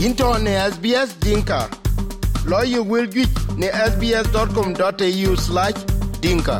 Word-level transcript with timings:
into 0.00 0.24
ne 0.40 0.52
SBS 0.72 1.12
Dinka. 1.20 1.68
Lawyer 2.48 2.80
will 2.82 3.04
get 3.04 3.28
ne 3.60 3.68
sbs.com.au 3.68 5.32
slash 5.36 5.76
dinka. 6.24 6.58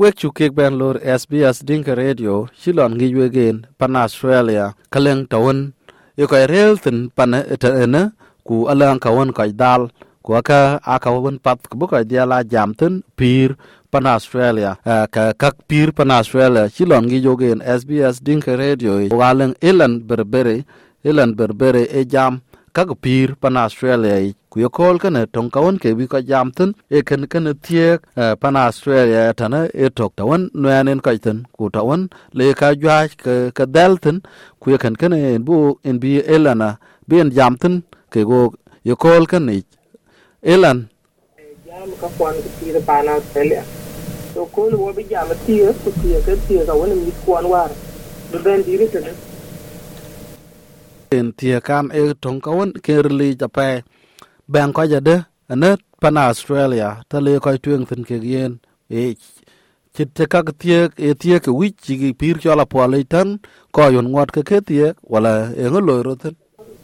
wek 0.00 0.16
chu 0.16 0.32
kek 0.32 0.56
ben 0.56 0.80
lor 0.80 0.96
SBS 1.20 1.60
Dinka 1.68 1.92
Radio 1.94 2.48
shilon 2.56 2.96
ngi 2.96 3.12
wegen 3.14 3.56
pan 3.78 3.92
Australia 4.00 4.72
kaleng 4.92 5.28
tawon 5.30 5.76
yo 6.16 6.24
kai 6.32 6.48
rel 6.48 6.80
tin 6.80 7.12
pan 7.16 7.36
eta 7.54 7.70
ena 7.84 8.02
ku 8.46 8.64
alang 8.72 8.96
kawon 9.04 9.30
kai 9.36 9.52
dal 9.52 9.92
ku 10.24 10.30
aka 10.40 10.80
aka 10.94 11.08
won 11.12 11.36
pat 11.44 11.60
ku 11.68 11.76
kai 11.92 12.04
dia 12.08 12.24
la 12.24 12.40
jam 12.52 12.72
tin 12.72 13.04
pir 13.12 13.60
pan 13.90 14.06
Australia 14.06 14.78
uh, 14.86 15.06
ka 15.10 15.32
kak 15.34 15.66
pir 15.68 15.90
pan 15.92 16.10
Australia. 16.10 16.68
Shilon 16.70 17.08
gi 17.10 17.18
jogen 17.26 17.58
SBS 17.78 18.22
Dinka 18.22 18.56
Radio 18.56 18.98
eh, 19.02 19.10
waleng 19.10 19.54
ilan 19.60 20.00
berbere 20.08 20.62
ilan 21.04 21.34
berbere 21.38 21.82
e 21.90 22.04
jam 22.12 22.40
kak 22.72 22.94
pir 23.02 23.34
pan 23.42 23.56
Australia 23.56 24.14
eh. 24.22 24.32
ku 24.50 24.60
yo 24.62 24.68
kol 24.70 24.98
kana 25.02 25.26
tong 25.26 25.50
kawon 25.54 25.78
ke 25.82 25.94
bi 25.98 26.06
ko 26.12 26.20
jam 26.30 26.50
tin 26.56 26.70
e 26.90 27.02
kan 27.02 27.26
kan 27.32 27.50
tie 27.66 27.98
uh, 28.16 28.34
pan 28.42 28.56
Australia 28.56 29.26
e 29.30 29.32
tana 29.40 29.60
e 29.74 29.90
tok 29.98 30.14
tawan 30.18 30.42
noyanen 30.54 31.02
ka 31.02 31.10
tin 31.24 31.42
ku 31.56 31.70
tawon 31.74 32.06
le 32.38 32.54
ka 32.60 32.74
jwa 32.74 32.96
ka 33.24 33.34
ka 33.58 33.64
dal 33.76 33.98
tin 33.98 34.22
ku 34.60 34.70
yo 34.72 34.78
kan 34.78 34.94
kan 35.00 35.12
en 35.18 35.42
bu 35.46 35.56
en 35.88 35.98
bi 36.02 36.12
elana 36.36 36.70
bi 37.08 37.16
jam 37.38 37.58
tin 37.62 37.82
ke 38.12 38.22
go 38.30 38.40
yo 38.88 38.94
kol 38.96 39.26
kan 39.26 39.46
ni 39.50 39.58
elan 40.54 40.78
e 41.42 41.44
jam 41.66 41.90
ka 42.00 42.08
kwan 42.18 42.34
pir 42.58 42.76
pana 42.86 43.18
Australia 43.18 43.79
so 44.34 44.46
ko 44.54 44.68
lo 44.70 44.92
bi 44.92 45.04
jam 45.10 45.28
tira 45.46 45.72
ku 45.82 45.90
tira 46.00 46.20
ka 46.26 46.32
tira 46.46 46.66
ka 46.66 46.74
wani 46.74 46.94
mi 46.94 47.12
kwan 47.24 47.44
war 47.52 47.70
be 48.30 48.38
ben 48.38 48.62
diri 48.62 48.86
tene 48.88 49.12
en 51.18 51.32
tie 51.38 51.60
kan 51.68 51.90
e 52.00 52.14
tong 52.22 52.40
kawon 52.44 52.70
ke 52.84 52.94
ri 53.02 53.34
ja 53.40 53.48
pe. 53.48 53.82
Ben 54.52 54.72
ko 54.72 54.82
ja 54.82 55.00
de 55.00 55.16
ane 55.52 55.76
pan 56.00 56.16
Australia 56.16 56.88
ta 57.08 57.20
le 57.20 57.38
ko 57.44 57.50
tueng 57.64 57.84
tin 57.90 58.02
ke 58.08 58.16
yen 58.32 58.58
e 58.90 59.14
chit 59.94 60.10
te 60.14 60.26
ka 60.32 60.40
tie 60.62 60.78
e 61.08 61.14
tie 61.14 61.38
ke 61.44 61.50
wi 61.58 61.70
chi 61.82 61.94
gi 62.00 62.10
pir 62.20 62.36
cho 62.42 62.54
la 62.54 62.64
po 62.72 62.86
le 62.86 62.98
tan 63.12 63.28
ko 63.74 63.82
yon 63.94 64.10
ngot 64.10 64.30
ke 64.34 64.42
ke 64.50 64.58
tie 64.68 64.86
wala 65.12 65.32
e 65.62 65.64
ngo 65.70 66.02
ro 66.06 66.14
tin 66.22 66.34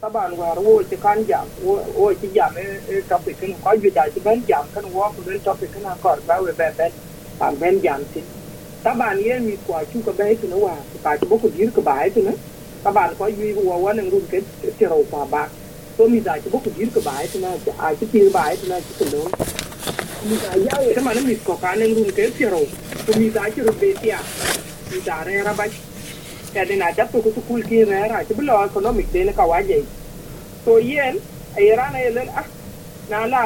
ka 0.01 0.09
ban 0.15 0.31
war 0.39 0.57
wo 0.65 0.79
ti 0.89 0.95
kan 0.95 1.19
jam 1.27 1.45
wo 1.65 1.75
wo 1.97 2.07
ti 2.21 2.27
jam 2.35 2.55
e 2.63 2.65
e 2.93 3.01
topic 3.09 3.35
kan 3.41 3.51
ko 3.63 3.71
ju 3.81 3.89
da 3.97 4.03
ti 4.13 4.19
ben 4.19 4.39
jam 4.47 4.65
kan 4.73 4.85
wo 4.95 5.11
ko 5.15 5.19
ben 5.27 5.39
topic 5.47 5.69
kan 5.73 5.83
ko 6.03 6.15
ba 6.27 6.35
we 6.43 6.51
ben 6.59 6.73
ben 6.77 6.91
ban 7.39 7.55
ben 7.59 7.79
jam 7.81 8.03
ti 8.13 8.21
ta 8.83 8.93
mi 8.93 9.57
kwa 9.67 9.83
chu 9.91 10.01
ka 10.05 10.11
be 10.11 10.35
ti 10.35 10.47
no 10.47 10.57
wa 10.57 10.75
ta 11.03 11.15
ti 11.17 11.25
bo 11.25 11.37
dir 11.37 11.71
ka 11.71 11.81
ba 11.81 12.09
ti 12.13 12.21
na 12.21 12.31
ta 12.83 12.91
ban 12.91 13.15
ko 13.17 13.27
yu 13.27 13.61
wa 13.61 13.93
nang 13.93 14.09
run 14.09 14.25
ke 14.31 14.41
ti 14.77 14.85
pa 15.11 15.25
ba 15.25 15.49
so 15.97 16.07
mi 16.07 16.19
da 16.19 16.37
ti 16.37 16.49
bo 16.49 16.61
dir 16.77 16.89
ka 16.95 17.01
ba 17.01 17.13
ti 17.31 17.39
na 17.39 17.49
a 17.79 17.93
ti 17.95 18.05
ti 18.11 18.29
ba 18.29 18.43
ti 18.55 18.67
na 18.67 18.79
ti 18.79 19.05
no 19.13 19.21
mi 20.27 20.35
da 20.43 20.51
ya 20.67 20.75
we 20.85 20.93
ta 20.93 21.01
man 21.01 21.19
mi 21.25 21.35
ko 21.35 21.53
ka 21.55 21.75
nang 21.75 21.93
run 21.95 22.09
ke 22.11 22.31
ti 22.37 22.45
ro 22.45 22.61
mi 23.17 23.29
da 23.29 23.43
ti 23.53 23.61
ro 23.61 23.73
be 23.81 23.93
ti 24.01 24.11
mi 24.91 24.99
da 25.05 25.23
re 25.23 25.43
ra 25.43 25.53
ba 25.53 25.65
kadi 26.53 26.75
na 26.75 26.91
jatto 26.91 27.21
ko 27.21 27.29
sukul 27.35 27.61
ki 27.61 27.83
rera 27.85 28.23
ti 28.25 28.33
bilo 28.33 28.65
economic 28.65 29.11
de 29.11 29.31
ka 29.39 29.45
waje 29.45 29.83
so 30.65 30.77
yen 30.79 31.19
ayera 31.57 31.91
na 31.93 31.99
yelen 31.99 32.29
ah 32.33 32.47
na 33.09 33.25
la 33.33 33.43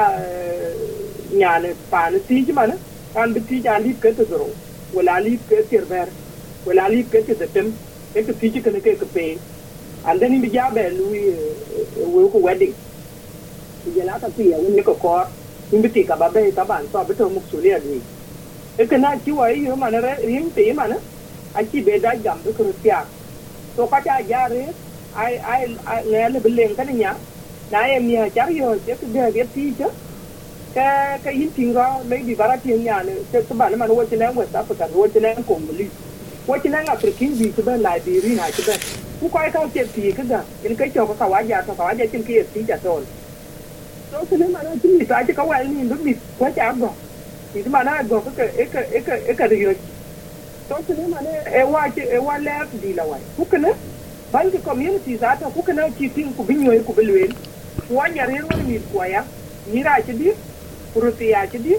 nyane 1.40 1.70
pan 1.90 2.16
ti 2.28 2.44
ji 2.46 2.52
mana 2.52 2.76
kan 3.14 3.32
bi 3.34 3.40
ti 3.48 3.56
jan 3.64 3.82
lip 3.84 3.98
ke 4.02 4.10
to 4.18 4.24
zoro 4.30 4.48
wala 4.96 5.14
lip 5.24 5.40
ke 5.48 5.56
tirber 5.70 6.08
wala 6.66 6.84
lip 6.92 7.10
ke 7.12 7.20
te 7.40 7.46
tem 7.54 7.68
e 8.16 8.22
ke 8.28 8.32
ti 8.40 8.50
ji 8.54 8.60
ke 8.66 8.70
ke 8.86 8.94
ke 9.02 9.06
pe 9.16 9.26
and 10.04 10.20
then 10.22 10.40
bi 10.44 10.48
ja 10.56 10.70
be 10.76 10.84
lu 10.96 11.08
we 12.14 12.22
ko 12.34 12.38
wedding 12.46 12.74
bi 13.84 14.02
la 14.10 14.18
ta 14.24 14.28
ti 14.36 14.48
ya 14.52 14.58
woni 14.64 14.82
ko 14.88 14.94
ko 15.04 15.14
bi 15.84 15.88
ti 15.96 16.04
ka 16.10 16.16
ba 16.22 16.30
be 16.36 16.44
ta 16.60 16.64
ban 16.70 16.88
so 16.92 17.04
bi 17.10 17.14
to 17.20 17.28
muk 17.34 17.46
su 17.54 17.60
le 17.66 17.80
ni 17.88 18.00
e 18.84 18.86
ke 18.92 18.96
na 19.04 19.16
ti 19.26 19.32
wa 19.40 19.48
yi 19.54 19.68
mana 19.84 20.00
re 20.06 20.14
yin 20.22 20.48
rin 20.48 20.52
ti 20.56 20.70
a 20.84 21.00
aci 21.60 21.84
be 21.88 22.00
da 22.06 22.14
jam 22.24 22.42
be 22.44 22.52
ko 22.60 22.64
tiya 22.82 23.00
to 23.76 23.88
ka 23.92 23.98
ja 24.32 24.46
re 24.54 24.64
ai 25.24 25.34
ai 25.54 25.62
ne 26.12 26.28
le 26.34 26.40
belen 26.46 26.74
kan 26.80 26.88
nya 27.02 27.12
na 27.70 27.86
e 27.96 28.00
mi 28.06 28.16
ha 28.22 28.28
char 28.36 28.48
yo 28.60 28.74
je 28.86 28.94
ke 29.00 29.06
de 29.16 29.30
ge 29.36 29.44
ti 29.54 29.64
je 29.80 29.88
cái 30.74 31.18
cái 31.18 31.34
hiện 31.34 31.50
tình 31.56 31.74
đó 31.74 32.00
mấy 32.08 32.18
bị 32.18 32.34
vara 32.34 32.56
tiền 32.56 32.84
nhà 32.84 33.02
này 33.02 33.16
cái 33.32 33.42
các 33.48 33.58
bạn 33.58 33.78
mà 33.78 33.86
nói 33.86 33.96
West 33.96 34.46
Africa 34.52 34.96
nói 34.96 35.08
chuyện 35.14 35.22
này 35.22 35.36
Congolese 35.48 35.94
nói 36.46 36.58
African 36.84 37.34
gì 37.34 37.52
cái 37.56 37.64
bên 37.64 37.80
Liberia 37.80 38.34
này 38.34 38.52
cái 38.56 38.64
bên 38.66 38.80
cũng 39.20 39.30
coi 39.30 39.50
cao 39.50 39.68
tiền 39.72 39.86
thì 39.94 40.12
cái 40.12 40.26
đó 40.26 40.40
những 40.62 40.76
cái 40.76 40.90
chỗ 40.94 41.06
có 41.06 41.14
tàu 41.14 41.32
ai 41.32 41.48
già 41.48 41.60
tàu 41.60 41.86
ai 41.86 41.96
già 41.98 42.04
trên 42.12 42.22
kia 42.22 42.42
thì 42.54 42.64
giả 42.68 42.76
rồi 42.82 43.04
đó 44.12 44.24
cho 44.30 44.36
nên 44.36 44.52
mà 44.52 44.62
nó 44.62 44.70
chính 44.82 44.98
vì 44.98 45.06
tại 45.06 45.24
chứ 45.26 45.32
có 45.32 45.46
ai 45.50 45.66
nhìn 45.66 45.88
được 45.88 46.00
gì 46.04 46.12
quá 46.38 46.50
chả 46.50 46.72
rồi 46.72 46.90
thì 47.54 47.62
mà 47.62 47.82
nó 47.82 48.02
rồi 48.02 48.20
cái 48.36 48.48
cái 48.56 48.66
cái 48.72 48.84
cái 48.90 49.00
cái 49.06 49.20
cái 49.26 49.34
cái 49.48 49.48
cái 49.48 49.74
đó 50.68 50.80
cho 50.88 50.94
nên 50.94 51.10
mà 51.10 51.20
nó 51.20 51.30
ewa 51.30 51.90
chứ 51.96 52.02
ewa 52.02 52.42
lab 52.42 52.68
đi 52.82 52.92
là 52.92 53.04
vậy 53.04 53.20
cũng 53.36 53.48
cái 53.50 53.60
này 53.60 53.72
ban 54.32 54.50
cái 54.50 54.60
community 54.64 55.16
giá 55.16 55.34
cho 55.34 55.50
cũng 55.50 55.64
cái 55.64 55.76
này 55.76 55.90
chỉ 55.98 56.08
riêng 56.14 56.32
của 56.36 56.44
bên 56.44 56.64
người 56.64 56.78
của 56.78 56.92
bên 56.92 57.06
luyện 57.06 57.30
quá 57.88 58.08
nhà 58.08 58.26
riêng 58.26 58.46
nó 58.50 58.56
mình 58.66 58.80
quá 58.92 59.08
ya 59.12 59.24
nghĩ 59.72 59.82
ra 59.82 60.00
chứ 60.06 60.12
biết 60.18 60.36
ci 61.50 61.58
di 61.58 61.76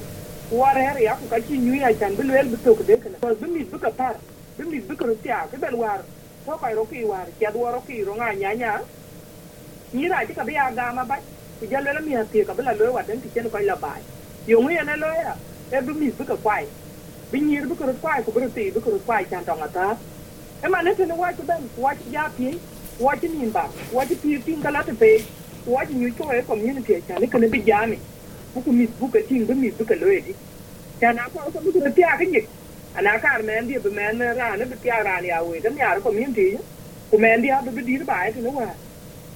war 0.52 0.76
her 0.76 0.98
ya 1.00 1.16
ku 1.16 1.28
kaci 1.30 1.58
nyu 1.58 1.76
ya 1.76 1.94
can 1.94 2.16
belwen 2.16 2.50
bu 2.50 2.58
tok 2.64 2.86
de 2.86 2.98
kana 2.98 3.18
bu 3.36 3.48
mi 3.48 3.64
bu 3.64 3.78
ka 3.80 3.90
par 3.92 4.16
bu 4.58 4.70
mi 4.70 4.80
bu 4.80 4.96
ka 4.96 5.06
ruti 5.06 5.28
ya 5.30 5.48
ke 5.52 5.58
bel 5.58 5.76
war 5.76 6.02
to 6.46 6.58
kai 6.62 6.74
ro 6.74 6.86
ki 6.86 7.04
war 7.06 7.26
ci 7.40 7.46
ado 7.46 7.60
ro 7.72 7.82
ki 7.88 8.04
ro 8.04 8.14
nga 8.16 8.34
nya 8.34 8.54
nya 8.54 8.82
mira 9.94 10.26
ci 10.28 10.34
ka 10.34 10.44
bi 10.44 10.58
aga 10.58 10.94
ma 10.94 11.04
ba 11.06 11.18
ku 11.60 11.66
jalo 11.66 11.94
la 11.94 12.02
mi 12.02 12.14
ha 12.14 12.24
ti 12.32 12.44
ka 12.46 12.54
bela 12.54 12.74
lo 12.74 12.92
wa 12.94 13.02
den 13.02 13.22
ti 13.22 13.30
chen 13.34 13.50
ko 13.50 13.58
la 13.58 13.76
bai 13.76 14.02
yo 14.48 14.62
ngi 14.62 14.78
na 14.86 14.96
lo 14.96 15.08
ya 15.14 15.36
e 15.72 15.82
bu 15.82 15.94
mi 15.94 16.10
bu 16.12 16.24
ka 16.26 16.36
kwai 16.38 16.66
binyir 17.32 17.66
bi 17.70 17.76
kurut 17.76 18.00
kwai 18.02 18.22
ku 18.24 18.32
bi 18.32 18.48
ti 18.54 18.72
bi 18.72 18.80
kurut 18.82 19.06
kwai 19.06 19.26
chan 19.30 19.46
tong 19.46 19.62
ata 19.62 19.98
e 20.64 20.68
ma 20.70 20.82
ne 20.82 20.94
te 20.96 21.06
ne 21.06 21.14
wa 21.14 21.34
chu 21.34 21.44
ben 21.44 21.70
wa 21.78 21.94
chi 21.94 22.10
ya 22.14 22.30
pi 22.38 22.58
wa 23.00 23.14
chi 23.16 23.28
nin 23.28 23.52
ba 23.52 23.70
wa 23.92 24.06
chi 24.06 24.16
pi 24.16 24.42
tin 24.46 24.62
kala 24.62 24.84
te 24.84 24.94
pe 24.94 25.12
wa 25.66 25.86
chi 25.86 25.94
nyu 25.94 26.14
ko 26.18 26.32
e 26.34 26.42
community 26.46 27.02
chan 27.08 27.22
ne 27.22 27.28
kene 27.28 27.48
bi 27.50 27.62
jami 27.70 27.98
buku 28.54 28.72
mit 28.74 28.92
buka 29.00 29.20
ting 29.30 29.46
bu 29.48 29.54
mit 29.56 29.78
buka 29.78 29.96
loye 29.96 30.22
di 30.22 30.34
ya 31.02 31.14
na 31.14 31.30
ko 31.34 31.40
ko 31.54 31.60
buku 31.66 31.80
pya 31.96 32.18
ka 32.20 32.26
ni 32.26 32.42
ana 32.98 33.20
kar 33.22 33.44
men 33.44 33.68
di 33.68 33.80
bu 33.80 33.90
men 33.92 34.20
ra 34.20 34.56
na 34.58 34.66
bu 34.66 34.76
pya 34.84 35.04
ra 35.06 35.20
ya 35.24 35.44
we 35.44 35.62
da 35.62 35.70
ya 35.72 36.00
ko 36.02 36.12
min 36.12 36.34
di 36.34 36.58
ku 37.12 37.18
men 37.20 37.42
di 37.42 37.50
abu 37.52 37.72
di 37.82 37.98
ba 38.06 38.16
ai 38.26 38.34
no 38.42 38.52
wa 38.52 38.70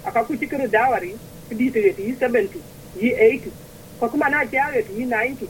aka 0.04 0.26
ku 0.26 0.34
dawari 0.70 1.14
di 1.50 1.72
te 1.72 1.94
di 1.98 2.14
70 2.16 2.62
yi 2.96 3.10
80 3.16 3.54
ko 4.00 4.10
kuma 4.10 4.30
na 4.30 4.46
ja 4.52 4.70
re 4.74 4.84
di 4.84 5.06
90 5.06 5.50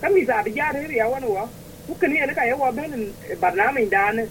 kan 0.00 0.12
mi 0.14 0.24
za 0.26 0.42
bi 0.44 0.52
ja 0.54 0.70
re 0.72 0.86
ya 0.96 1.08
wani 1.08 1.26
wa 1.26 1.44
buka 1.88 2.06
ne 2.08 2.34
ka 2.34 2.44
yawa 2.46 2.72
ben 2.72 3.14
barnamin 3.40 3.88
da 3.90 4.12
ne 4.12 4.24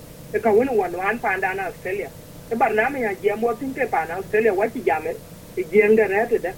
ka 0.44 0.52
wani 0.52 0.72
wani 0.80 0.98
an 1.02 1.20
da 1.42 1.54
na 1.54 1.66
Australia 1.68 2.12
barnamin 2.58 3.02
ya 3.04 3.14
je 3.22 3.36
mo 3.36 3.54
tin 3.56 3.74
te 3.74 3.86
pa 3.92 4.06
na 4.06 4.16
Australia 4.18 4.54
wa 4.54 4.68
ti 4.70 4.82
jamer 4.84 5.16
ti 5.56 5.64
jenga 5.72 6.08
re 6.08 6.40
da 6.40 6.52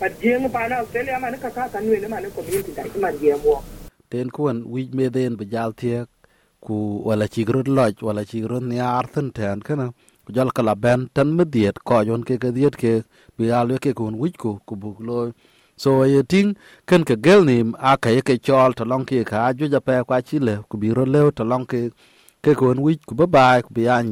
pa 0.00 0.08
je 0.20 0.34
australia 0.80 1.18
ma 1.20 1.30
ka 1.44 1.50
ka 1.50 1.68
kan 1.72 1.84
ne 1.84 2.08
ma 2.08 2.18
community 2.36 2.72
da 2.76 2.82
ma 3.00 3.10
je 3.20 3.34
mo 3.44 3.62
ten 4.10 4.30
kuan 4.30 4.62
wij 4.72 4.88
me 4.96 5.10
den 5.10 5.36
be 5.36 5.44
tiek 5.80 6.08
ku 6.60 7.02
wala 7.08 7.26
chigrod 7.28 7.68
loj 7.68 7.94
wala 8.02 8.22
chigrod 8.30 8.62
ni 8.70 8.78
arthen 8.80 9.32
ten 9.38 9.60
kana 9.66 9.86
ku 10.24 10.32
jal 10.36 10.50
kala 10.56 10.74
ben 10.74 11.00
tan 11.14 11.28
mediet 11.36 11.76
ko 11.88 12.04
jon 12.08 12.22
ke 12.28 12.34
ke 12.42 12.50
diet 12.56 12.74
ke 12.82 12.92
bi 13.38 13.50
al 13.58 13.68
ke 13.84 13.90
kun 13.98 14.14
wij 14.22 14.34
ku 14.42 14.50
ku 14.66 14.74
buk 14.82 14.98
loy 15.08 15.28
so 15.82 15.90
ye 16.04 16.22
ting 16.32 16.48
ken 16.88 17.02
ke 17.08 17.14
gel 17.26 17.40
nim 17.50 17.74
a 17.90 17.96
ka 18.02 18.10
ye 18.16 18.20
ke 18.28 18.34
chol 18.46 18.70
to 18.78 18.84
long 18.92 19.04
ke 19.10 19.24
ka 19.30 19.52
ju 19.58 19.66
ja 19.74 19.80
pe 19.86 20.02
kwa 20.08 20.18
chi 20.28 20.38
le 20.46 20.54
ku 20.68 20.74
bi 20.82 20.88
ro 20.96 21.04
le 21.14 21.20
to 21.38 21.44
long 21.52 21.64
ke 21.70 21.80
ke 22.44 22.52
kun 22.60 22.78
wij 22.86 22.98
ku 23.08 23.14
ba 23.18 23.26
bai 23.34 23.58
ku 23.66 23.70
bi 23.76 23.88
an 23.96 24.06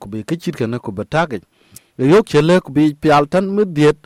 ku 0.00 0.06
bi 0.12 0.18
ke 0.28 0.34
chit 0.42 0.54
kana 0.60 0.78
ku 0.84 0.90
ba 0.98 1.04
ta 1.04 1.22
ke 1.30 1.38
yo 2.12 2.22
ku 2.66 2.70
bi 2.76 2.84
pial 3.02 3.24
tan 3.32 3.44
mediet 3.56 3.96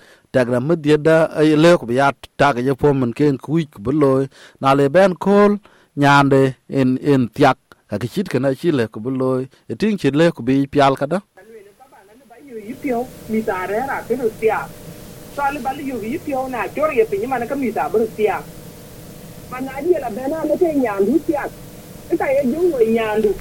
diet 0.77 1.03
tag 1.03 1.05
da 1.05 1.43
ye 1.43 1.57
le 1.57 1.77
ku 1.79 1.87
bi 1.87 1.95
ya 1.95 2.13
tag 2.37 2.59
ye 2.59 2.75
po 2.75 2.93
men 2.93 3.13
ken 3.13 3.39
kuik 3.39 3.79
wi 3.79 3.83
ku 3.85 3.91
loy 3.93 4.29
na 4.61 4.75
le 4.75 4.89
ben 4.89 5.15
kol 5.15 5.59
nyande, 5.97 6.57
en 6.69 6.99
en 7.03 7.29
tiak 7.29 7.59
ka 7.89 7.97
ke 7.99 8.07
chit 8.09 8.29
ken 8.29 8.45
a 8.45 8.55
chi 8.55 8.71
le 8.71 8.89
ku 8.89 9.01
ba 9.01 9.11
loy 9.11 9.49
ye 9.69 9.75
chit 9.77 10.15
le 10.15 10.33
ku 10.33 10.43
bi 10.43 10.67
pial 10.67 10.97
kada. 10.97 11.23
Mi 13.29 13.43
ta 13.43 13.67
ra 13.67 14.03
ke 14.07 14.15
ru 14.15 14.31
so 15.37 15.43
ali 15.43 15.59
bali 15.59 15.85
yu 15.85 16.01
yi 16.03 16.19
pio 16.19 16.49
na 16.49 16.67
jor 16.69 16.93
ye 16.93 17.05
pinyi 17.05 17.27
mana 17.27 17.47
ka 17.47 17.55
mi 17.55 17.71
ta 17.73 17.89
bru 17.89 18.07
tia 18.17 18.41
mana 19.51 19.73
di 19.85 19.93
la 19.93 20.09
bena 20.09 20.45
le 20.49 20.57
te 20.57 20.73
nyandu 20.73 21.19
tia 21.27 21.45
ka 22.19 22.27
ye 22.33 22.43
ju 22.53 22.61
nyandu 22.97 23.35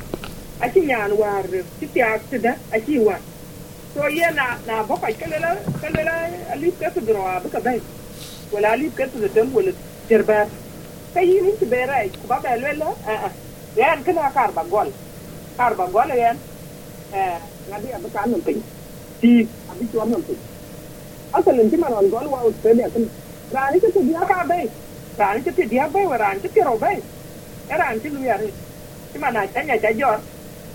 a 0.59 0.68
chi 0.74 0.81
nyan 0.81 1.12
war 1.15 1.45
tia 1.94 2.19
ti 2.30 2.38
da 2.38 2.51
a 2.71 2.77
chi 3.95 4.01
wa 4.01 4.07
so 4.07 4.09
ye 4.09 4.30
na 4.36 4.57
na 4.68 4.83
bo 4.83 4.95
ka 4.97 5.07
kele 5.07 5.39
la 5.39 5.56
kele 5.80 6.03
la 6.03 6.13
ali 6.51 6.71
ka 6.71 6.89
tu 6.89 7.00
dro 7.01 7.24
ba 7.24 7.50
ka 7.50 7.59
bai 7.59 7.81
wala 8.51 8.71
ali 8.71 8.89
ka 8.92 9.06
tu 9.07 9.19
dem 9.30 9.53
wala 9.53 9.71
terba 10.07 10.47
ka 11.13 11.19
yi 11.21 11.42
ni 11.42 11.57
ti 11.59 11.65
bera 11.65 12.03
ku 12.21 12.27
ba 12.27 12.39
ba 12.44 12.56
le 12.56 12.74
la 12.75 12.88
a 13.07 13.13
a 13.27 13.30
yan 13.75 14.03
kana 14.03 14.31
kar 14.33 14.51
ba 14.51 14.63
gol 14.63 14.92
kar 15.57 15.75
ba 15.75 15.86
gol 15.88 16.09
yan 16.12 16.38
eh 17.13 17.39
ngadi 17.69 17.88
abakan 17.95 18.31
nam 18.31 18.42
pin 18.42 18.63
ti 19.21 19.47
abi 19.71 19.86
tuan 19.92 20.09
nam 20.12 20.21
pin 20.27 20.38
asalin 21.33 21.69
ti 21.69 21.77
manon 21.77 22.09
gol 22.09 22.27
wa 22.27 22.39
australia 22.44 22.89
kan 22.89 23.09
rani 23.51 23.80
ke 23.80 23.88
dia 23.95 24.21
ka 24.27 24.44
be 24.44 24.59
rani 25.18 25.41
ke 25.44 25.63
dia 25.71 25.88
be 25.88 26.01
wa 26.12 26.18
rani 26.18 26.39
ke 26.44 26.62
ro 26.68 26.77
be 26.77 26.94
rani 27.69 28.00
ti 28.03 28.09
lu 28.09 28.19
ya 28.27 28.36
re 28.44 28.51
ti 29.12 29.18
mana 29.19 29.48
ta 29.48 29.63
nya 29.63 29.80
ja 29.80 29.91
jo 29.95 30.12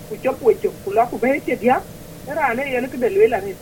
ku 0.09 0.17
chop 0.23 0.41
ku 0.41 0.53
chop 0.61 0.73
ku 0.83 0.91
la 0.97 1.05
ku 1.05 1.17
be 1.21 1.37
ti 1.45 1.55
dia 1.55 1.77
rani 2.27 2.63
ye 2.73 2.79
ne 2.81 2.87
ke 2.87 2.97
de 2.97 3.09
lu 3.09 3.27
la 3.27 3.39
re 3.39 3.55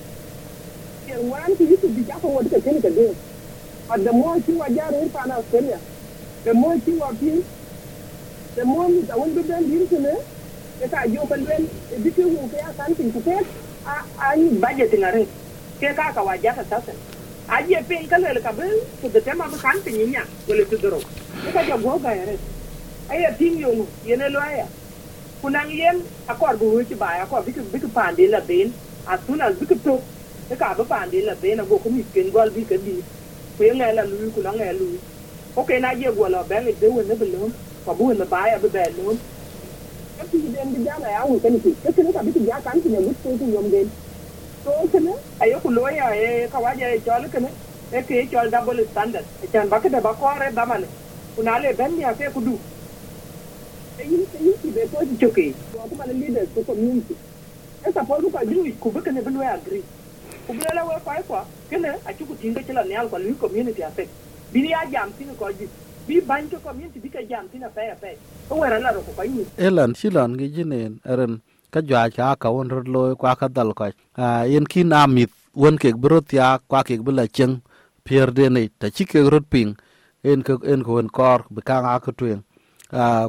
wan 1.31 1.56
ti 1.57 1.65
ti 1.81 1.88
bi 1.88 2.03
ja 2.07 2.15
ko 2.21 2.27
wa 2.27 2.41
ke 2.44 2.61
ken 2.63 2.81
ke 2.81 2.89
de 2.97 3.15
but 3.88 4.03
the 4.03 4.11
more 4.11 4.39
ti 4.45 4.53
wa 4.53 4.67
ja 4.69 4.88
re 4.89 5.07
pa 5.13 5.25
na 5.25 5.35
australia 5.35 5.79
the 6.44 6.53
more 6.53 6.77
ti 6.85 6.91
wa 6.91 7.09
pi 7.19 7.31
the 8.56 8.65
more 8.65 8.89
ni 8.89 9.06
ta 9.07 9.15
won 9.17 9.33
be 9.33 9.41
ben 9.41 9.63
dir 9.69 9.85
ke 9.91 10.00
ne 10.06 10.13
e 10.81 10.88
ka 10.88 11.06
jo 11.13 11.25
ban 11.31 11.44
ben 11.45 11.67
e 11.91 12.00
bi 12.03 12.11
ke 12.11 12.23
wu 12.33 12.50
ke 12.53 12.59
asan 12.71 12.95
tin 12.95 13.11
ku 13.13 13.21
ke 13.27 13.38
a 13.85 13.95
a 14.27 14.35
ni 14.35 14.50
budget 14.65 14.94
ngare 14.94 15.23
ke 15.79 15.94
ka 16.01 16.12
ka 16.17 16.21
wa 16.23 16.35
ja 16.47 16.53
ta 16.73 16.81
sa 16.88 16.94
a 17.57 17.62
je 17.69 17.81
pe 17.91 18.01
ka 18.12 18.17
le 18.25 18.41
ka 18.47 18.51
ben 18.59 18.75
ku 19.01 19.09
de 19.15 19.21
tema 19.29 19.47
ba 19.53 19.57
kan 19.63 19.81
tin 19.88 20.03
nya 20.12 20.25
wala 20.47 20.65
tu 20.73 20.77
doro 20.83 21.00
e 21.47 21.51
ka 21.55 21.63
jo 21.71 21.77
go 21.85 21.97
ga 22.07 22.13
yare 22.19 22.35
ai 23.09 23.21
ya 23.23 23.31
tin 23.39 23.57
yo 23.65 23.71
ye 24.12 24.15
ne 24.15 24.29
lo 24.35 24.39
aya 24.50 24.67
kunang 25.41 25.71
yen 25.71 25.97
akor 26.27 26.57
bu 26.59 26.68
wi 26.77 26.95
ba 27.01 27.09
akor 27.24 27.44
bi 27.45 27.53
bi 27.74 27.80
pande 27.97 28.25
la 28.33 28.41
ben 28.50 28.75
as 29.07 29.19
soon 29.27 29.41
as 29.41 29.56
bi 29.59 29.65
to 29.86 29.95
e 30.51 30.56
ka 30.62 30.75
ba 30.77 30.86
pande 30.94 31.19
la 31.27 31.36
ben 31.44 31.59
go 31.69 31.80
ku 31.83 31.89
mi 31.91 32.03
ken 32.13 32.31
gol 32.36 32.51
bi 32.56 32.65
ka 32.71 32.77
di 32.86 32.95
ku 33.57 33.63
ye 33.68 33.74
ngala 33.75 34.03
lu 34.12 34.31
ku 34.36 34.41
na 34.44 34.51
ngala 34.53 34.74
lu 34.81 34.88
okay 35.56 35.80
na 35.80 35.95
je 36.00 36.12
go 36.18 36.27
la 36.36 36.44
ben 36.51 36.65
de 36.81 36.88
wona 36.95 37.15
be 37.21 37.25
lo 37.36 37.41
ko 37.86 37.91
bu 38.00 38.13
na 38.19 38.25
ba 38.33 38.41
ya 38.51 38.59
be 38.63 38.69
lo 38.97 39.15
ka 40.18 40.24
ti 40.31 40.38
den 40.56 40.74
bi 40.74 40.80
jana 40.88 41.09
ya 41.15 41.21
wu 41.30 41.39
kan 41.44 41.56
ti 41.63 41.71
ti 41.95 42.12
ka 42.18 42.21
bi 42.27 42.31
ti 42.38 42.41
ja 42.50 42.62
kan 42.68 42.81
ti 42.83 42.89
ne 42.94 43.00
mu 43.06 43.13
to 43.24 43.30
yom 43.56 43.68
den 43.75 43.88
to 44.65 44.71
kana 44.94 45.13
ayo 45.44 45.57
ku 45.65 45.69
lo 45.77 45.83
ya 46.00 46.07
e 46.25 46.50
ka 46.53 46.59
wa 46.65 46.71
je 46.80 46.88
chol 47.07 47.24
kana 47.33 47.50
e 47.97 48.00
ke 48.07 48.18
chol 48.33 48.47
double 48.56 48.81
standard 48.91 49.27
e 49.44 49.47
chan 49.53 49.69
ba 49.74 49.81
ka 49.83 49.89
da 49.95 50.01
ba 50.07 50.13
ko 50.21 50.27
re 50.41 50.50
ba 50.59 50.65
man 50.71 50.83
ku 51.36 51.41
na 51.47 51.59
le 51.63 51.74
ben 51.80 51.97
ya 52.06 52.13
ke 52.19 52.31
ku 52.36 52.41
du 52.47 52.56
e 54.00 54.04
yin 54.12 54.24
e 54.24 54.44
yin 54.44 54.56
ti 54.62 54.69
be 54.72 54.81
to 54.92 54.98
ti 55.10 55.16
choke 55.22 55.46
to 55.72 55.78
ko 55.90 55.96
man 56.00 56.10
leaders 56.19 56.50
ko 56.56 56.63
community 56.63 57.16
e 57.86 57.92
sa 57.92 58.04
po 58.04 58.16
ku 58.24 58.30
ka 58.31 58.44
du 58.48 58.63
ku 58.80 58.92
be 58.92 59.01
kana 59.01 59.22
be 59.22 59.31
lo 59.36 59.42
agree 59.44 59.84
ku 60.48 60.54
be 60.54 60.63
la 60.75 60.84
we 60.88 60.96
kwa 61.04 61.16
kwa 61.28 61.42
kana 61.69 61.92
a 62.07 62.13
chu 62.13 62.25
ku 62.25 62.36
tinga 62.40 62.63
chela 62.63 62.84
ne 62.84 62.96
al 62.96 63.07
kwa 63.12 63.19
lu 63.19 63.36
community 63.36 63.81
affect 63.84 64.12
bi 64.54 64.66
ya 64.72 64.86
jam 64.92 65.12
tin 65.18 65.36
ko 65.36 65.51
ji 65.51 65.68
bi 66.07 66.22
ban 66.22 66.48
ko 66.50 66.57
community 66.63 67.00
bi 67.00 67.10
ka 67.10 67.22
jam 67.30 67.46
tin 67.51 67.63
a 67.63 67.69
pe 67.69 68.18
o 68.50 68.56
wera 68.62 68.80
la 68.80 68.92
ro 68.96 69.01
ko 69.01 69.24
yi 69.24 69.46
elan 69.57 69.94
shilan 70.00 70.38
gi 70.40 70.48
jinen 70.56 71.00
eren 71.06 71.42
ka 71.72 71.81
jwa 71.81 72.10
cha 72.16 72.36
ka 72.36 72.50
won 72.50 72.69
ro 72.69 72.81
lo 72.96 73.16
kwa 73.16 73.36
ka 73.36 73.48
dal 73.48 73.74
ko 73.78 73.92
a 74.16 74.48
yen 74.48 74.66
kin 74.66 74.94
amit 74.94 75.30
won 75.54 75.78
ke 75.78 75.94
brot 75.94 76.34
ya 76.34 76.57
kwa 76.69 76.84
ke 76.88 76.98
bula 77.06 77.28
cheng 77.28 77.62
pier 78.04 78.31
de 78.38 78.50
ne 78.50 78.63
ta 78.80 78.88
chi 78.96 79.04
ke 79.06 79.19
rot 79.34 79.46
ping 79.54 79.75
en 80.24 80.42
ko 80.48 80.57
en 80.66 80.81
ko 80.88 80.98
en 81.00 81.10
kor 81.18 81.46
be 81.54 81.62
ka 81.62 81.75
nga 81.84 82.00
ko 82.04 82.12
tuen 82.12 82.42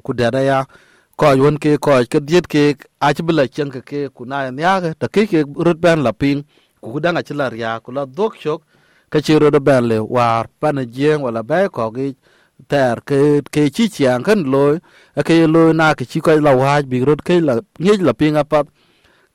ku 0.04 0.12
dada 0.12 0.40
ya 0.40 0.64
koj 1.16 1.38
won 1.40 1.56
ke 1.60 1.76
koj 1.76 2.08
ke 2.08 2.18
diet 2.20 2.48
ke 2.48 2.62
ach 3.00 3.20
bila 3.20 3.44
bula 3.44 3.70
ke 3.70 3.80
ke 3.84 4.00
ku 4.08 4.24
na 4.24 4.48
ya 4.48 4.80
ga 4.80 4.94
ta 4.96 5.06
ke 5.08 5.26
ke 5.28 5.44
rut 5.44 5.78
ban 5.80 6.02
la 6.02 6.12
ping 6.12 6.44
ku 6.80 7.00
da 7.00 7.12
nga 7.12 7.22
chila 7.22 7.50
la 7.52 7.80
ku 7.84 7.92
la 7.92 8.04
dok 8.06 8.36
chok 8.40 8.60
ke 9.12 9.20
chi 9.20 9.36
ro 9.38 9.50
da 9.50 9.60
ban 9.60 9.84
le 9.84 9.98
war 10.00 10.48
pa 10.60 10.72
na 10.72 10.82
jeng 10.84 11.20
wala 11.20 11.42
ba 11.42 11.68
ko 11.68 11.90
gi 11.92 12.16
ter 12.68 12.96
ke 13.08 13.42
ke 13.54 13.68
chi 13.68 13.84
chiang 13.94 14.22
kan 14.24 14.40
loy 14.52 14.78
ke 15.28 15.34
loy 15.54 15.72
na 15.80 15.92
ke 15.98 16.04
chi 16.10 16.20
ko 16.24 16.32
la 16.40 16.52
wa 16.56 16.80
bi 16.90 17.04
rut 17.04 17.20
ke 17.20 17.36
la 17.48 17.60
nge 17.80 18.00
la 18.08 18.12
pinga 18.20 18.44
pap 18.52 18.66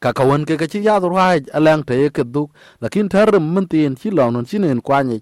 ka 0.02 0.10
ka 0.18 0.24
won 0.26 0.42
ke 0.48 0.58
ke 0.58 0.66
chi 0.72 0.80
ya 0.88 0.98
ro 0.98 1.14
ha 1.22 1.38
alang 1.58 1.84
te 1.86 2.10
ke 2.10 2.24
duk 2.34 2.50
lakin 2.82 3.10
ter 3.14 3.30
mun 3.54 3.66
tin 3.72 3.94
chi 4.00 4.10
lo 4.18 4.30
non 4.34 4.46
chi 4.50 4.58
nen 4.58 4.82
kwa 4.82 5.04
ni 5.06 5.18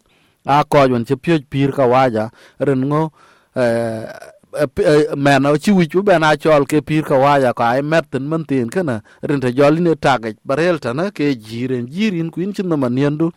a 0.48 0.64
koj 0.72 0.90
won 0.96 1.04
chi 1.08 1.16
pye 1.24 1.36
pir 1.52 1.70
ka 1.78 1.86
wa 1.92 2.04
ja 2.16 2.26
ren 2.68 2.82
ngo 2.88 3.02
mena 5.16 5.58
ci 5.58 5.72
wic 5.72 5.92
chu 5.92 6.04
be 6.04 6.18
na 6.20 6.36
chol 6.36 6.66
ke 6.66 6.82
pir 6.86 7.04
ka 7.04 7.16
waja 7.18 7.54
ka 7.54 7.64
ai 7.74 7.82
met 7.82 8.06
tin 8.12 8.24
mun 8.30 8.46
tin 8.46 8.70
kana 8.70 9.02
ren 9.22 9.40
te 9.40 9.52
joli 9.52 9.82
ne 9.82 9.96
tage 9.96 10.36
barel 10.46 10.80
ta 10.80 10.94
na 10.94 11.10
ke 11.12 11.34
jiren 11.36 11.88
jirin 11.88 12.30
kuin 12.32 12.54
chin 12.54 12.68
na 12.70 12.76
maniendu 12.78 13.32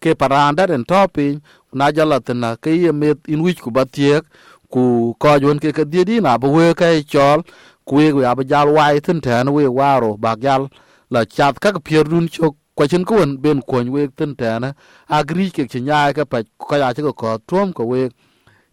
ke 0.00 0.14
paranda 0.14 0.66
den 0.66 0.84
topin 0.84 1.40
na 1.72 1.92
jala 1.92 2.20
tina 2.20 2.56
ke 2.56 2.70
ye 2.70 2.92
met 2.92 3.18
in 3.28 3.42
wic 3.42 3.60
ku 3.60 3.70
batiek 3.70 4.24
ku 4.72 5.14
ko 5.18 5.38
jon 5.38 5.58
ke 5.58 5.72
ke 5.72 5.84
di 5.84 6.20
na 6.20 6.38
bu 6.38 6.52
we 6.56 6.74
ke 6.74 7.04
chol 7.04 7.44
ku 7.84 7.96
we 7.96 8.22
ya 8.22 8.34
ba 8.34 8.44
jal 8.44 8.68
wai 8.72 9.00
tin 9.00 9.20
tan 9.20 9.52
we 9.52 9.66
waro 9.68 10.16
ba 10.16 10.36
jal 10.40 10.68
la 11.10 11.24
chat 11.24 11.60
ka 11.60 11.72
pier 11.78 12.04
dun 12.04 12.28
chok 12.28 12.56
kwa 12.76 12.88
chen 12.88 13.04
kun 13.04 13.36
ben 13.40 13.60
kon 13.62 13.88
we 13.92 14.08
tin 14.08 14.34
tan 14.36 14.72
agri 15.08 15.50
ke 15.50 15.68
nya 15.80 16.12
ke 16.12 16.24
pa 16.24 16.42
ko 16.58 16.76
ya 16.76 16.92
che 16.92 17.02
ko 17.02 17.38
tom 17.46 17.72
ko 17.72 17.84
we 17.84 18.08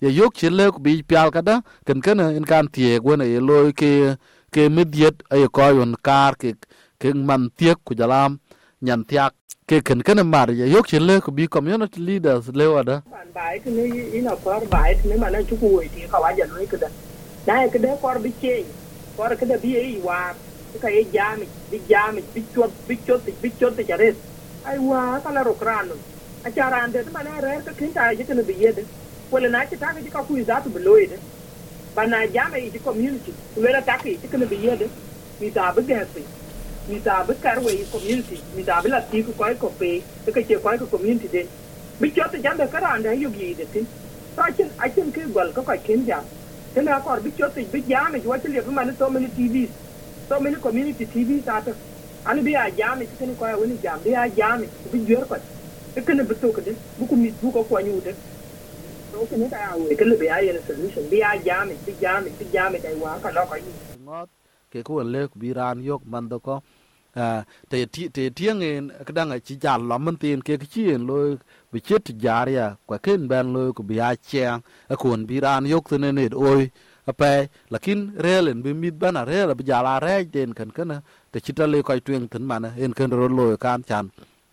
ye 0.03 0.09
yok 0.19 0.33
che 0.39 0.49
le 0.49 0.65
bi 0.85 1.03
pial 1.09 1.29
kada 1.35 1.55
ken 1.87 2.01
ken 2.05 2.19
in 2.37 2.45
kan 2.51 2.67
tie 2.75 2.99
gwen 3.05 3.21
e 3.21 3.39
loy 3.49 3.73
ke 3.81 3.91
ke 4.53 4.69
midiet 4.75 5.15
ay 5.33 5.47
ko 5.57 5.69
yon 5.79 5.95
kar 6.07 6.33
ke 6.41 6.49
ke 7.01 7.13
man 7.29 7.49
tiek 7.57 7.77
ku 7.85 7.93
jalam, 7.95 8.39
nyan 8.85 9.01
tiak, 9.09 9.33
ke 9.69 9.77
ken 9.87 10.01
ken 10.07 10.19
mar. 10.33 10.49
Ye 10.51 10.65
yok 10.75 10.87
che 10.87 10.99
le 10.99 11.15
bi 11.37 11.47
community 11.47 11.99
leaders 12.01 12.49
le 12.59 12.67
wada 12.75 12.97
ban 13.11 13.27
bai 13.35 13.59
ke 13.63 13.69
ne 13.75 13.83
ina 14.19 14.35
par 14.45 14.61
bai 14.75 14.91
ne 15.11 15.17
mana 15.23 15.43
chu 15.49 15.57
ku 15.63 15.69
ti 15.93 16.07
ka 16.13 16.19
wa 16.23 16.31
ja 16.39 16.45
no 16.51 16.65
kada 16.73 16.89
na 17.47 17.59
ke 17.75 17.79
de 17.85 17.91
kor 18.03 18.19
bi 18.25 18.31
che 18.41 18.55
kor 19.17 19.31
ke 19.41 19.45
de 19.51 19.57
bi 19.63 19.75
e 19.81 19.99
wa 20.07 20.19
ka 20.83 20.89
e 21.01 21.03
jami 21.15 21.47
bi 21.71 21.79
jami 21.91 22.21
bi 22.35 22.41
chot 22.55 22.73
bi 22.87 22.95
chot 23.07 23.25
bi 23.43 23.49
chot 23.59 23.75
te 23.79 23.85
jare 23.91 24.09
ai 24.71 24.77
wa 24.89 25.01
ka 25.25 25.31
la 25.37 25.43
ro 25.49 25.55
krano 25.61 25.97
a 26.45 26.51
charan 26.57 26.91
de 26.97 27.03
mana 27.17 27.41
re 27.47 27.55
ke 27.67 27.75
kin 27.81 27.93
ta 27.99 28.09
je 28.19 28.25
ke 28.31 28.33
ne 28.39 28.43
bi 28.51 28.55
yede 28.65 28.83
kwele 29.33 29.49
na 29.49 29.65
ci 29.65 29.75
taki 29.81 30.09
ka 30.13 30.21
ku 30.21 30.37
za 30.45 30.61
tu 30.61 30.69
bloy 30.69 31.07
de 31.11 31.17
ba 31.95 32.05
na 32.05 32.17
ja 32.33 32.45
me 32.53 32.59
ji 32.73 32.79
community 32.87 33.33
kwele 33.55 33.81
taki 33.85 34.11
ci 34.21 34.27
kana 34.29 34.45
bi 34.45 34.55
yede 34.65 34.87
mi 35.39 35.49
da 35.49 35.71
bu 35.75 35.81
ga 35.87 36.05
pe 36.13 36.21
mi 36.87 36.99
da 37.01 37.23
bu 37.27 37.33
kar 37.41 37.57
we 37.65 37.73
community 37.91 38.37
mi 38.55 38.63
da 38.63 38.77
bu 38.81 38.87
la 38.93 38.99
ti 39.01 39.23
ku 39.25 39.33
ko 39.39 39.45
ko 39.61 39.69
pe 39.79 39.89
de 40.25 40.31
ka 40.35 40.41
ce 40.49 40.55
ko 40.65 40.69
ko 40.81 40.85
community 40.93 41.27
de 41.33 41.41
bi 41.99 42.11
ci 42.13 42.21
ta 42.33 42.37
janda 42.45 42.67
kara 42.67 42.89
anda 42.97 43.11
yu 43.21 43.29
gi 43.37 43.55
de 43.57 43.65
tin 43.73 43.87
ta 44.35 44.45
cin 44.57 44.69
a 44.77 44.89
cin 44.97 45.09
ke 45.15 45.25
gol 45.33 45.49
ka 45.55 45.61
ka 45.69 45.75
kin 45.87 46.05
ja 46.05 46.19
kana 46.75 46.99
ko 47.01 47.17
bi 47.23 47.31
ci 47.33 47.41
ta 47.41 47.61
bi 47.73 47.81
ja 47.87 48.03
me 48.13 48.19
ji 48.21 48.27
wa 48.27 48.37
ci 48.43 48.47
le 48.53 48.61
ma 48.69 48.83
ni 48.83 48.93
so 48.99 49.09
many 49.09 49.27
tvs 49.37 49.69
so 50.29 50.39
many 50.39 50.55
community 50.67 51.05
tvs 51.15 51.47
ata 51.55 51.73
an 52.25 52.37
biya 52.45 52.69
jami 52.77 53.07
cikin 53.09 53.33
kwaya 53.41 53.57
wani 53.57 53.77
jam 53.81 53.97
biya 54.05 54.29
jami 54.37 54.69
bi 54.91 54.99
jiyar 55.09 55.25
kwa 55.25 55.39
cikin 55.95 56.21
bi 56.29 56.35
to 56.45 56.51
kadin 56.59 56.77
buku 56.99 57.15
mi 57.15 57.33
buku 57.41 57.63
kwa 57.65 57.81
nyu 57.81 57.97
da 58.05 58.11
to 59.13 59.25
ke 59.29 59.35
ne 59.41 59.47
ta 59.53 59.57
ya 59.65 59.71
we 59.77 59.95
ke 59.99 60.05
le 60.09 60.15
bi 60.21 60.27
a 60.35 60.37
ye 60.45 60.51
solution 60.67 61.03
bi 61.11 61.19
a 61.29 61.31
jam 61.45 61.69
ke 64.71 64.79
ko 64.87 65.03
le 65.13 65.21
bi 65.41 65.49
yok 65.89 66.01
man 66.05 66.27
do 66.27 66.39
ko. 66.39 66.55
À, 67.15 67.45
te 67.69 67.85
ti, 67.85 68.09
te 68.09 68.23
tieng 68.31 68.63
en 68.63 68.89
kadang 69.05 69.39
chi 69.45 69.55
jal 69.63 69.81
lo 69.89 69.99
man 69.99 70.15
tin, 70.17 70.41
ke 70.41 70.57
chi 70.57 70.89
en 70.95 71.05
lo 71.05 71.37
bi 71.71 71.79
chet 71.79 72.09
jar 72.17 72.49
ya, 72.49 72.75
kwa 72.87 72.97
ken 72.97 73.27
ban 73.27 73.53
lo 73.53 73.71
ku 73.71 73.83
bi 73.83 73.99
a 73.99 74.15
cheng 74.29 74.63
a 74.89 74.95
kun 75.01 75.21
biran 75.29 75.63
yok 75.73 75.89
tene 75.89 76.09
ne 76.11 76.25
oi. 76.33 76.71
Ape 77.05 77.49
lakin 77.69 77.99
relen 78.17 78.63
bi 78.63 78.73
mit 78.73 78.95
ban 78.97 79.15
a 79.21 79.23
rel 79.25 79.53
bi 79.53 79.63
jala 79.63 79.99
re 80.05 80.25
den 80.25 80.53
kan 80.57 80.71
kan 80.71 81.03
te 81.31 81.37
chi 81.39 81.51
ta 81.53 81.65
le 81.67 81.83
ko 81.83 81.93
tuen 81.99 82.27
tin 82.31 82.43
man 82.49 82.65
en 82.83 82.93
kan 82.97 83.11
ro 83.11 83.27
lo 83.27 83.45
kan 83.57 83.83
chan. 83.89 84.05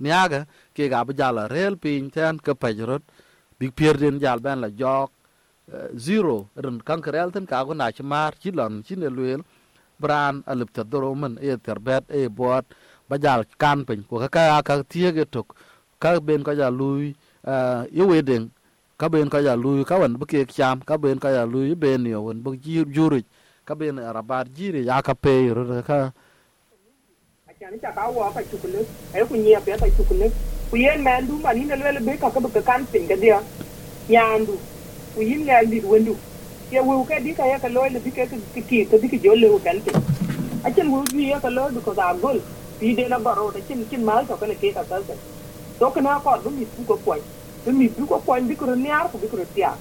Niaga 0.03 0.41
ke 0.77 0.85
ga 0.93 1.05
bi 1.05 1.13
jala 1.21 1.49
rel 1.49 1.75
pin 1.83 2.11
tan 2.11 2.37
ke 2.45 2.53
pe 2.63 2.69
jrot 2.79 3.03
big 3.61 3.77
pier 3.77 3.95
den 4.03 4.17
jal 4.19 4.41
ben 4.41 4.61
la 4.65 4.69
jok 4.81 5.11
zero 5.97 6.49
ren 6.57 6.81
kankrel 6.89 7.29
ten 7.35 7.47
ka 7.47 7.65
go 7.65 7.73
na 7.75 7.93
chmar 7.93 8.33
chi 8.41 8.51
lon 8.51 8.83
chi 8.87 8.95
ne 8.97 9.09
luel 9.17 9.41
bran 10.01 10.35
alip 10.51 10.73
ta 10.73 10.83
doro 10.83 11.15
men 11.15 11.37
e 11.49 11.57
terbet 11.67 12.05
e 12.09 12.29
bot 12.39 12.65
bajal 13.09 13.45
kan 13.63 13.85
pen 13.85 14.01
ko 14.09 14.17
ka 14.37 14.63
ka 14.69 14.75
tie 14.93 15.13
ge 15.17 15.25
tok 15.35 15.49
ka 16.03 16.17
ben 16.29 16.43
ka 16.43 16.53
ja 16.61 16.69
lui 16.81 17.13
ye 17.99 18.05
wedeng 18.11 18.49
ka 19.01 19.07
ben 19.13 19.29
ka 19.29 19.39
ja 19.47 19.55
lui 19.65 19.85
ka 19.85 20.01
wan 20.01 20.17
buke 20.21 20.41
cham 20.57 20.81
ka 20.89 20.97
ben 21.03 21.19
ka 21.21 21.29
ja 21.37 21.45
lui 21.53 21.75
ben 21.83 22.01
yo 22.15 22.19
wan 22.27 22.39
bu 22.45 22.57
juri 22.97 23.23
ka 23.69 23.75
ben 23.81 24.01
rabat 24.17 24.47
jiri 24.57 24.81
ya 24.89 25.03
ka 25.03 25.15
pe 25.15 25.35
ro 25.57 25.63
ka 25.91 25.99
chani 27.61 27.77
cha 27.81 27.93
ka 27.93 28.09
wa 28.09 28.33
ka 28.33 28.41
chukule 28.51 28.81
ai 29.15 29.23
ku 29.29 29.37
nyia 29.37 29.61
pe 29.61 29.77
ka 29.77 29.87
chukule 29.97 30.33
ku 30.71 30.77
yen 30.77 31.03
man 31.03 31.27
du 31.27 31.39
mani 31.45 31.65
ne 31.65 31.77
lele 31.77 32.01
be 32.07 32.17
ka 32.17 32.31
ka 32.31 32.41
ka 32.41 32.63
kan 32.63 32.87
pin 32.93 33.07
dia. 33.09 33.43
Nyandu 34.09 34.57
ku 35.15 35.23
yin 35.23 35.45
la 35.47 35.63
li 35.63 35.81
wendu. 35.81 36.17
Ye 36.71 36.81
wu 36.81 37.05
ka 37.05 37.19
di 37.19 37.35
ka 37.35 37.45
ya 37.47 37.59
ka 37.59 37.69
lo 37.69 37.83
le 37.95 38.01
bi 38.01 38.11
ka 38.11 38.27
ki 38.31 38.63
ki 38.69 38.85
ka 38.91 38.97
di 39.03 39.09
ki 39.09 39.19
jo 39.25 39.35
le 39.35 39.49
kan 39.67 39.81
pin 39.83 39.97
a 40.65 40.71
chen 40.71 40.91
wu 40.93 41.03
bi 41.13 41.31
ya 41.31 41.39
ka 41.41 41.49
lo 41.51 41.71
du 41.71 41.81
ka 41.81 42.15
gol 42.23 42.39
bi 42.79 42.95
de 42.95 43.09
na 43.09 43.19
baro 43.19 43.51
da 43.51 43.61
chen 43.69 43.83
chen 43.91 44.05
mal 44.05 44.27
ka 44.27 44.37
ka 44.37 44.47
ne 44.47 44.55
ke 44.55 44.73
ka 44.73 44.83
ka 44.85 44.99
to 45.79 45.91
ka. 45.91 46.01
Na 46.01 46.19
ko 46.21 46.39
du 46.45 46.51
mi 46.51 46.67
ku 46.77 46.85
ko 46.85 46.97
ko 47.05 47.17
du 47.65 47.73
mi 47.73 47.89
du 47.89 48.07
ko 48.07 48.21
ko 48.27 48.41
bi 48.49 48.55
ko 48.55 48.75
ne 48.75 48.91
ar 48.91 49.09
ku 49.11 49.19
bi 49.19 49.27
ko 49.29 49.37
tia 49.55 49.73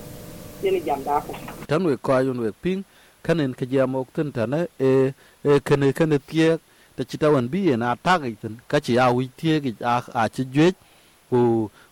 ye 0.64 0.72
ni 0.72 0.82
jam 0.82 1.04
da 1.04 1.22
ko 1.22 1.36
tan 1.68 1.84
we 1.86 1.98
ko 1.98 2.18
yun 2.18 2.42
we 2.42 2.52
ping 2.64 2.84
kanen 3.24 3.54
ka 3.54 3.66
jamok 3.66 4.08
tin 4.16 4.32
tane 4.32 4.68
e 4.80 5.14
e 5.44 5.60
kene 5.68 5.94
kene 5.94 6.18
tie 6.30 6.58
te 7.00 7.06
ci 7.08 7.18
tawan 7.18 7.48
bi 7.48 7.60
yen 7.72 7.82
a 7.82 7.96
tagi 7.96 8.36
tin 8.42 8.56
ka 8.68 8.78
ci 8.86 8.98
a 9.00 9.08
wi 9.16 9.32
tie 9.40 9.56
gi 9.64 9.72
a 9.94 9.96
a 10.22 10.28
ci 10.36 10.44
jwe 10.54 10.68
ku 11.30 11.40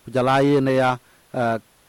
ku 0.04 0.08
jala 0.14 0.34
ye 0.44 0.60
ne 0.60 0.72
ya 0.82 0.90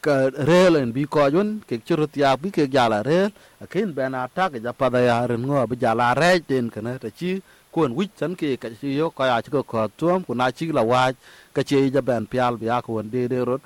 ka 0.04 0.14
rel 0.48 0.76
en 0.80 0.90
bi 0.96 1.04
ko 1.04 1.28
jun 1.34 1.48
ke 1.68 1.74
ci 1.84 1.92
rut 2.00 2.16
ya 2.16 2.30
bi 2.40 2.48
ke 2.56 2.64
jala 2.74 2.98
rel 3.10 3.28
a 3.60 3.66
kin 3.72 3.92
ben 3.96 4.14
a 4.14 4.24
tagi 4.36 4.58
ja 4.64 4.72
pa 4.72 4.88
da 4.94 5.00
ya 5.08 5.16
ren 5.30 5.42
ngo 5.48 5.66
bi 5.70 5.76
jala 5.76 6.14
re 6.20 6.40
ten 6.48 6.70
kana 6.74 6.96
te 7.04 7.10
ci 7.18 7.30
kuon 7.72 7.92
wich 7.98 8.12
san 8.16 8.32
ke 8.40 8.56
ka 8.62 8.68
ci 8.80 8.88
yo 9.00 9.10
ka 9.16 9.24
ya 9.30 9.36
ci 9.44 9.50
ko 9.54 9.60
ko 9.70 9.88
tuom 9.98 10.24
ku 10.26 10.32
na 10.40 10.46
ci 10.56 10.64
la 10.72 10.82
wa 10.90 11.12
ka 11.52 11.62
ci 11.68 11.76
ja 11.94 12.00
ben 12.08 12.24
pial 12.32 12.54
bi 12.60 12.66
a 12.76 12.80
ko 12.80 13.02
de 13.02 13.22
de 13.32 13.38
rot 13.48 13.60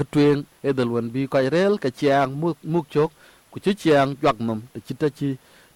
ka 0.00 0.04
tuen 0.12 0.44
e 0.68 0.70
dal 0.76 0.88
won 0.94 1.06
bi 1.14 1.24
ko 1.32 1.38
rel 1.56 1.74
ka 1.82 1.88
ci 1.98 2.06
ang 2.12 2.32
muk 2.40 2.58
muk 2.72 2.86
chok 2.92 3.10
ku 3.50 3.56
ci 3.64 3.72
ci 3.80 3.88
ang 4.00 4.12
jak 4.22 4.36
mum 4.46 4.60
te 4.72 4.78
ci 4.86 4.92
ta 5.00 5.08
ci 5.18 5.28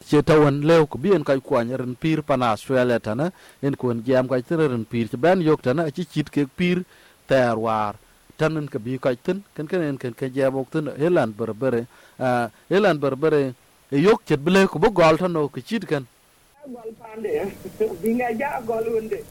che 0.09 0.23
tawan 0.23 0.61
lew 0.69 0.87
ko 0.87 0.99
bien 0.99 1.25
kay 1.25 1.41
kwany 1.41 1.77
ren 1.77 1.95
pir 1.95 2.23
pana 2.23 2.57
swele 2.57 2.99
tana 3.01 3.33
en 3.63 3.75
ko 3.75 3.93
jam 4.05 4.29
kay 4.29 4.43
ren 4.49 4.85
pir 4.85 5.09
che 5.09 5.17
ben 5.17 5.41
yok 5.41 5.63
tana 5.63 5.91
chi 5.91 6.05
chit 6.05 6.31
ke 6.31 6.47
pir 6.57 6.85
ter 7.27 7.57
war. 7.57 7.95
Tanen 8.39 8.69
ka 8.69 8.79
bi 8.79 8.99
kay 8.99 9.17
tin 9.23 9.43
ken 9.55 9.67
ken 9.67 9.83
en 9.83 9.99
ken 9.99 10.15
ke 10.15 10.31
jam 10.33 10.57
ok 10.57 10.71
tin 10.71 10.89
elan 10.99 11.33
berbere 11.33 11.87
a 12.19 12.51
elan 12.71 12.99
berbere 12.99 13.55
yok 13.91 14.23
cet 14.27 14.41
ble 14.41 14.67
ko 14.67 14.79
bo 14.79 14.91
gol 14.91 15.17
tano 15.19 15.49
ko 15.49 15.61
chit 15.61 15.87
ken. 15.87 16.07
Gol 16.67 16.91
pande 16.99 17.53
bi 18.03 18.11
nga 18.15 18.29
ja 18.41 18.61
gol 18.67 18.85
wonde 18.95 19.23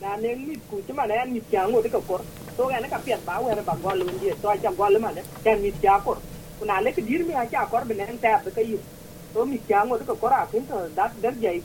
na 0.00 0.16
ne 0.16 0.34
mit 0.34 0.60
ku 0.70 0.82
ci 0.86 0.92
man 0.92 1.10
en 1.10 1.32
mit 1.32 1.44
wo 1.72 1.82
de 1.82 1.88
ko 1.88 2.00
kor 2.00 2.20
to 2.56 2.66
ga 2.68 2.80
na 2.80 2.88
ka 2.88 2.98
pian 2.98 3.20
ba 3.26 3.40
wera 3.40 3.62
ba 3.62 3.76
gol 3.82 3.98
wonde 4.06 4.34
to 4.42 4.48
ja 4.62 4.70
gol 4.72 4.98
man 4.98 5.14
ken 5.44 5.60
mit 5.62 5.74
ja 5.82 6.00
kor 6.00 6.18
kuna 6.58 6.80
le 6.80 6.92
ke 6.92 7.02
dir 7.04 7.24
mi 7.24 7.34
a 7.34 7.44
ja 7.52 7.66
kor 7.66 7.84
benen 7.84 8.18
ta 8.20 8.40
ba 8.44 8.50
kai 8.50 8.78
to 9.36 9.44
mi 9.44 9.58
jango 9.68 9.98
de 10.00 10.04
ko 10.08 10.14
kor 10.20 10.32
a 10.32 10.46
kin 10.50 10.66
to 10.68 10.76
dat 10.96 11.12
der 11.22 11.32
jai 11.40 11.58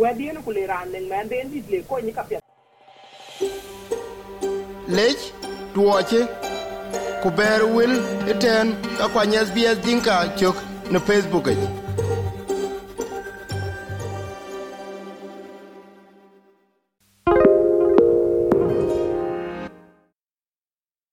wedi 0.00 0.32
no 0.36 0.40
ku 0.46 0.50
le 0.56 0.62
ran 0.70 0.90
nen 0.94 1.04
man 1.10 1.28
den 1.32 1.52
dit 1.52 1.68
le 1.72 1.78
ko 1.90 1.98
ni 2.06 2.12
ka 2.16 2.22
piet 2.28 2.42
lec 4.96 5.18
tuoche 5.74 6.20
ku 7.22 7.30
ber 7.38 7.60
wil 7.76 7.94
iten 8.34 8.74
ka 8.98 9.06
kwany 9.14 9.38
sbs 9.46 9.78
dinka 9.86 10.16
cök 10.42 10.56
ne 10.92 10.98
facebook 11.10 11.46
ic 11.54 11.81